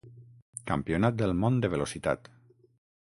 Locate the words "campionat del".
0.71-1.35